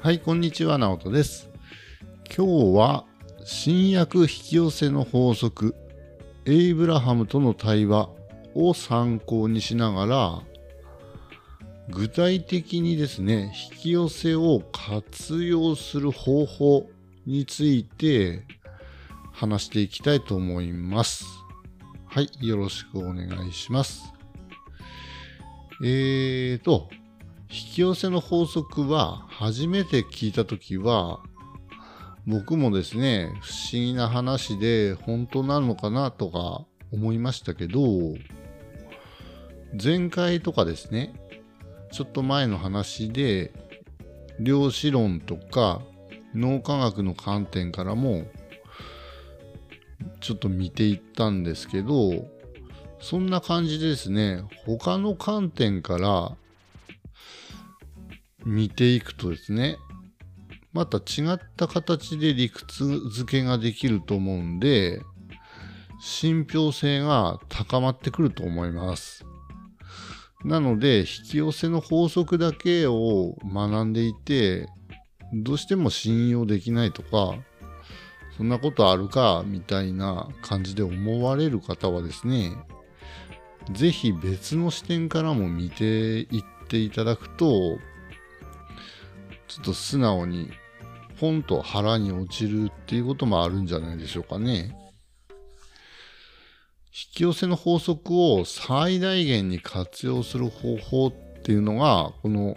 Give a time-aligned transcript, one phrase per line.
[0.00, 1.50] はい、こんにちは、直人です。
[2.34, 3.04] 今日は、
[3.44, 5.74] 新約引き寄せの法則、
[6.46, 8.08] エイブラハムとの対話
[8.54, 10.42] を参考にしながら、
[11.88, 16.88] 具体的にですね、引き寄せを活用する方法
[17.26, 18.44] について
[19.32, 21.24] 話していきたいと思います。
[22.06, 24.14] はい、よろしくお願いします。
[25.82, 26.88] えーと、
[27.50, 31.20] 引き寄せの法則は初めて聞いたときは
[32.26, 37.80] 僕もですね不思議な話で本当なのかなとか思いましたけど
[39.82, 41.14] 前回とかですね
[41.90, 43.50] ちょっと前の話で
[44.38, 45.80] 量子論とか
[46.34, 48.26] 脳科学の観点からも
[50.20, 52.26] ちょっと見ていったんですけど
[53.00, 56.36] そんな感じでですね他の観点から
[58.48, 59.76] 見ていくとですね、
[60.72, 65.02] また違った形で理屈付けができると思うんで、
[66.00, 69.24] 信憑性が高まってくると思います。
[70.44, 74.68] なので、引き寄せの法則だけを学んでいて、
[75.34, 77.34] どうしても信用できないとか、
[78.38, 82.56] そんなことあるか、みたいな感じで思われる方はですね、
[83.72, 87.78] ぜひ別の視点からも見ていっていただくと、
[89.48, 90.50] ちょっと素直に
[91.18, 94.76] ポンと腹に落ちるっていうこともあるんじゃないでしょうかね。
[96.90, 102.56] 引き寄せの法則を最大限に活用する方法っていうのが、この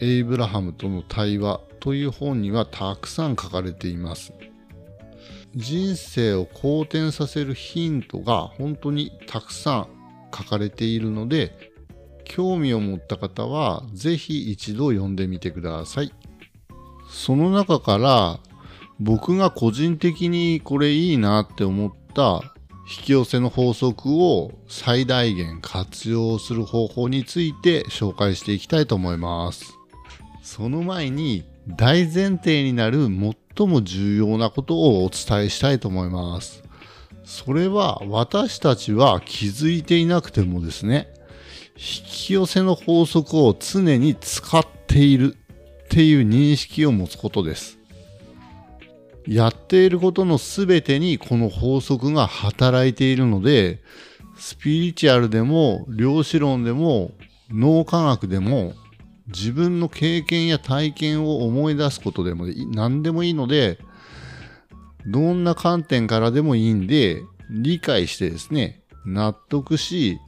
[0.00, 4.32] エイブラハムとの対話という本にはたくさん書かれています。
[5.54, 9.88] 人生を好転させるヒントが本当にたくさん
[10.34, 11.71] 書かれているので、
[12.24, 16.12] 興味を持った方はぜひ一度読んでみてください。
[17.10, 18.40] その中から
[18.98, 22.42] 僕が個人的にこれいいなって思った
[22.84, 29.78] 引き寄せの法則を最大限活用する方法について紹介していきたいと思います。
[30.42, 33.06] その前に大前提になる
[33.56, 36.62] 最も重要なことをお伝えしたいと思います。
[37.24, 41.08] それは私たちは気づいていなくてもですね、
[41.76, 45.36] 引き寄せの法則を常に使っている
[45.84, 47.78] っていう認識を持つことです。
[49.26, 53.80] やっていることのすべてにこの法則が働いているので、
[54.36, 57.12] スピリチュアルでも量子論でも
[57.50, 58.74] 脳科学でも
[59.28, 63.78] 自分の経験や体験を思い出すことでも何でもいいので、
[65.06, 70.18] どんな観点からでもいいんで、理解してですね、納得し、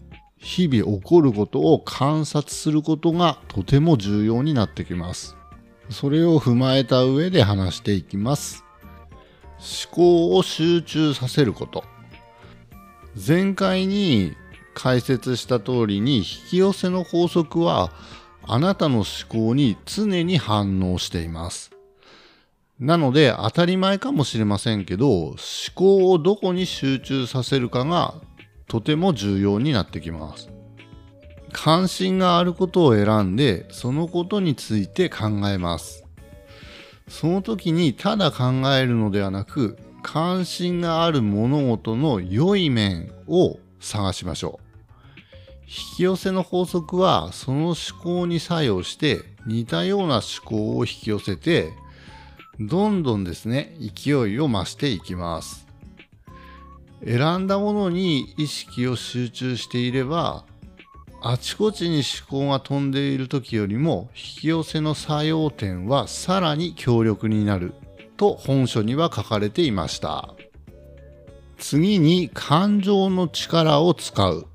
[0.44, 5.36] 日々起こることを観察することがとても重要になってきます。
[5.88, 8.62] それを踏まえた上で話していきます。
[9.88, 11.82] 思考を集中させること。
[13.26, 14.34] 前回に
[14.74, 17.90] 解説した通りに引き寄せの法則は
[18.42, 21.70] あなたの思考に常に反応しています。
[22.78, 25.36] なので当たり前かもしれませんけど思
[25.74, 28.14] 考をどこに集中させるかが
[28.66, 30.50] とても重要になってきます。
[31.52, 36.04] 関心があることを選んで、そのことについて考えます。
[37.08, 44.64] その時にただ考えるのではなく、関心がある物事の良い面を探しましょう。
[45.66, 51.72] 引き寄せの法則は、その思考に作用して、似たような思考を引き寄せて、
[52.60, 55.63] どんどんですね、勢いを増していきます。
[57.06, 60.44] 選んだものに意識を集中していれば
[61.26, 67.72] あちこちに思考が飛んでいる時よりも引き寄せの作用点はさらに強力になる
[68.18, 70.34] と本書には書かれていました。
[71.56, 74.46] 次に感情の力を使う。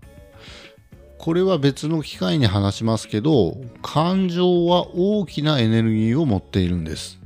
[1.18, 7.20] これは別の機会に話しますけど感情は大きなエネルギーを持っているんです。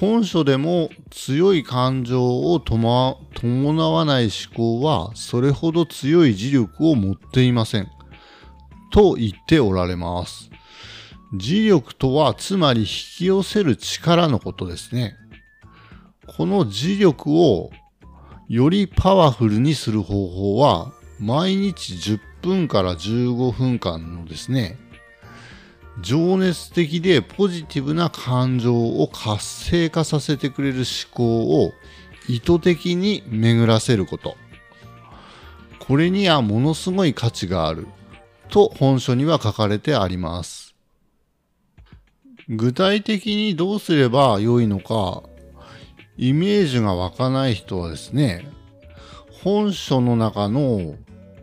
[0.00, 7.88] 本書でも強い感情を伴わない思考はそれほど強い磁力を持っていません。
[8.92, 10.50] と言っておられます。
[11.34, 15.16] 磁力とはつまり引き寄せる力のことですね。
[16.28, 17.70] この磁力を
[18.48, 24.78] よりパワフルにする方法は毎日10分から15分間のですね、
[26.02, 31.72] 情熱的でポジティブな感情を活性化させてくれる思考を
[32.28, 34.36] 意図的に巡らせること。
[35.80, 37.88] これにはものすごい価値がある
[38.50, 40.74] と本書には書かれてあります。
[42.48, 45.22] 具体的にどうすれば良いのか、
[46.16, 48.50] イメージが湧かない人はですね、
[49.42, 50.96] 本書の中の、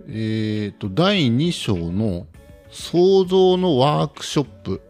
[0.07, 2.27] えっ、ー、と、第2章の
[2.75, 4.81] 創造のワークショップ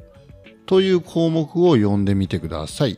[0.66, 2.98] という項目を読んでみてください。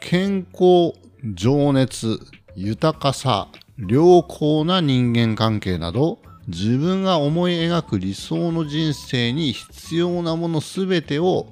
[0.00, 0.92] 健康、
[1.24, 2.20] 情熱、
[2.54, 11.48] 豊かさ、良好な人間関係など、自分が思い描く理想の人生に必要なものすべてを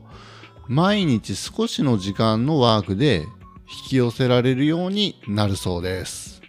[0.69, 3.23] 毎日少しの時間のワークで
[3.85, 6.42] 引き寄せられるようになるそうです。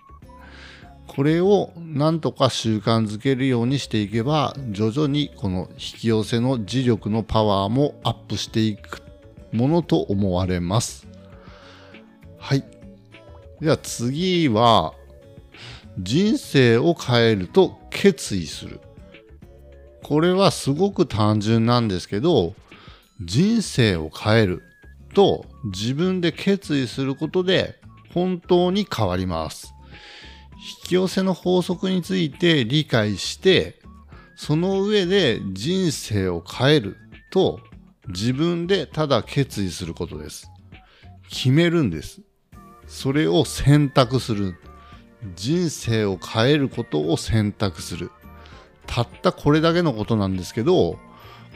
[1.15, 9.03] これをなんとか習慣づけるようにしていけば徐々にこの引き寄せの磁力のパワーもアップしていく
[9.51, 11.07] ものと思われます。
[12.39, 12.63] はい。
[13.61, 14.93] では次は
[15.99, 18.79] 人生を変えると決意する。
[20.01, 22.55] これはすごく単純なんですけど、
[23.21, 24.63] 人生を変える
[25.13, 27.79] と自分で決意することで
[28.13, 29.72] 本当に変わります。
[30.63, 33.81] 引き寄せの法則について理解して、
[34.37, 36.95] その上で人生を変える
[37.31, 37.59] と
[38.07, 40.49] 自分でただ決意することです。
[41.29, 42.21] 決めるんです。
[42.87, 44.55] それを選択する。
[45.35, 48.11] 人生を変えることを選択する。
[48.85, 50.97] たったこれだけのことなんですけど、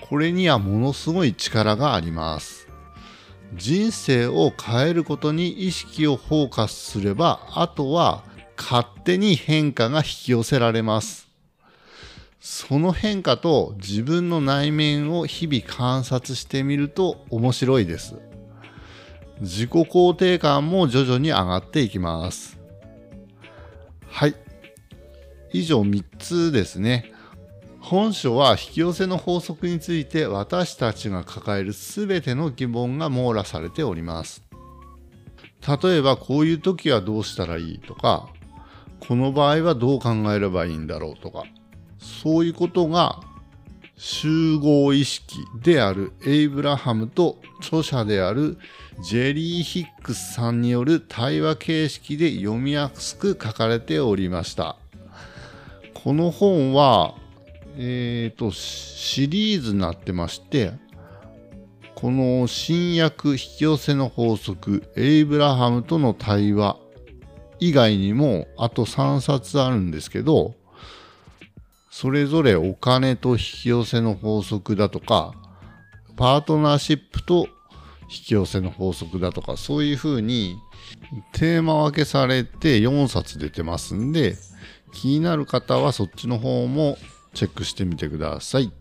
[0.01, 2.68] これにはものすごい力があります。
[3.56, 8.24] 人生を変えることに意識をフォーカスすれば、あとは
[8.57, 11.27] 勝手に変化が引き寄せられます。
[12.39, 18.15] その変化と自分の内面を日々観察してみると面白いです。
[19.42, 22.59] 自己肯定感も徐々に上がっていきます。
[24.07, 24.36] はい。
[25.53, 27.12] 以上3つですね。
[27.80, 34.44] 本書は引き寄せの法則について私たちが抱える全ての疑問が網羅されております。
[35.83, 38.30] 例えばこういう時はどうしたらいいとか、
[39.00, 41.44] この場合はどう考えればいいんだろうとか、
[42.00, 43.20] そういうことが
[43.98, 48.58] 集合意識であるエイブラハムと著者である
[49.04, 54.78] ジェリー・ヒックスさんによる対話形式で読みやすく書かれておりました。
[55.94, 57.16] この本は、
[57.76, 60.74] えっ、ー、と、シリーズになってまして、
[61.96, 66.78] この新約引き寄せの法則、エイブラハムとの対話
[67.59, 70.56] 以外にもあと3冊あるんですけど、
[71.89, 75.33] それぞれお金と引き寄せの法則だとか、
[76.15, 77.48] パートナーシップと
[78.04, 80.57] 引き寄せの法則だとか、そういう風に
[81.33, 84.36] テーマ分けされて4冊出てますんで、
[84.94, 86.98] 気になる方はそっちの方も
[87.33, 88.71] チェックしてみてください。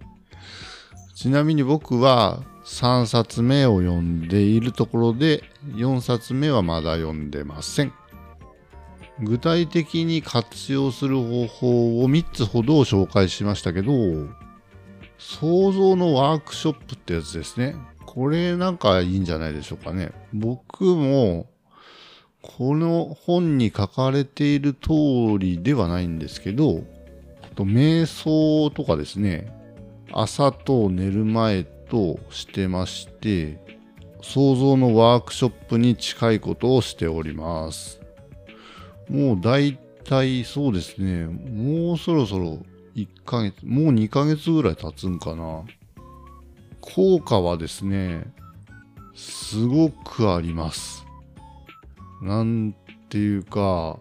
[1.15, 5.43] ちなみに僕は3冊目を読んでいるところで、
[5.75, 7.93] 4冊目はまだ読んでません。
[9.21, 13.93] 具体的に活用する方法を3つほど紹介しましたけど、
[15.19, 17.77] 想像のワークショップってやつですね。
[18.05, 20.13] これなんかいいんじゃないでしょうかね。
[20.33, 21.47] 僕も、
[22.43, 26.85] この本に書かれている通りではないんですけど、
[27.57, 29.53] と瞑想とかですね、
[30.13, 33.59] 朝と寝る前としてまして、
[34.23, 38.06] 想像のワークショップに近いことをしております。
[39.09, 42.59] もう大体そうですね、もうそろそろ
[42.95, 45.65] 1ヶ月、もう2ヶ月ぐらい経つんかな。
[46.81, 48.25] 効果はですね、
[49.15, 51.05] すごくあります。
[52.23, 52.75] なん
[53.09, 53.99] ていうか、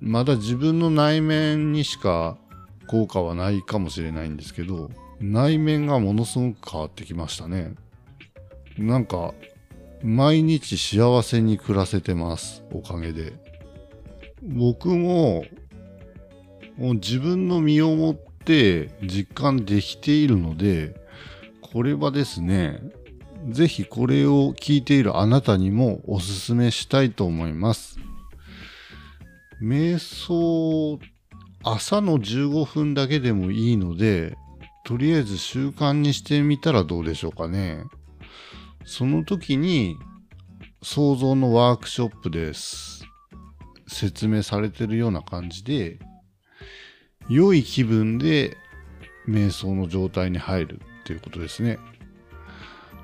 [0.00, 2.38] まだ自分の内面にしか
[2.86, 4.90] 効果はないかもしれないんですけど、
[5.20, 7.74] 内面がものすごく変わってきましたね。
[8.78, 9.34] なんか、
[10.02, 12.62] 毎日幸せに暮らせてます。
[12.72, 13.49] おかげで。
[14.42, 15.44] 僕も、
[16.76, 20.94] もう自分の身をもって実感できているので、
[21.60, 22.80] これはですね、
[23.48, 27.98] ぜひこれを聞いているあなたにもおすすめしたいと思います。
[29.62, 30.98] 瞑想、
[31.62, 34.36] 朝の15分だけでもいいので、
[34.84, 37.84] とりあえず習慣にしてみたらどうでしょうかね。
[38.84, 39.96] その時に、
[40.82, 42.89] 想像のワークショップです。
[43.90, 45.98] 説明されてるような感じで、
[47.28, 48.56] 良い気分で
[49.28, 51.78] 瞑想の状態に入るっていうことですね。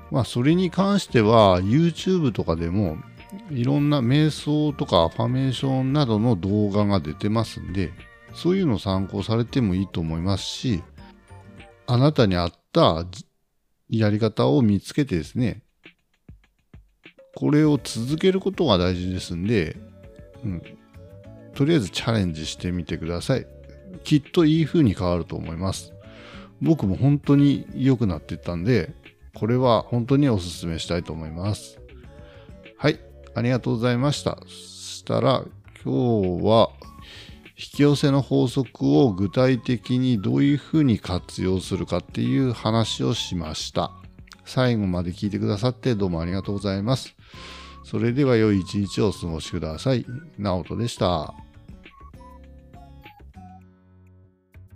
[0.09, 2.97] まあ、それに関しては、YouTube とかでも、
[3.51, 7.91] いろんな瞑想とかアファメーションなどの動画が出てますんで、
[8.33, 10.81] そういうのを参考されてもいいと思いますし、
[11.85, 13.05] あなたに合った
[13.89, 15.63] やり方を見つけてですね、
[17.35, 19.75] これを続けることが大事ですんで、
[20.43, 20.61] うん、
[21.53, 23.47] とりあえずチャレンジしてみてください。
[24.03, 25.93] きっといい風に変わると思います。
[26.61, 28.93] 僕も本当に良くなっていったんで、
[29.33, 31.79] これは本当にお勧めしたいと思います。
[32.77, 32.99] はい、
[33.35, 34.39] ありがとうございました。
[34.43, 35.43] そしたら
[35.83, 36.69] 今日は
[37.59, 43.91] 引き寄せの法則を具体的にどういうふうに活用するかっていう話をしました。
[44.45, 47.15] 最後まで聞いてくださってどうもありがとうございます。
[47.89, 50.05] それでは良い一日をお過ごしください。
[50.37, 51.46] ナオトでした。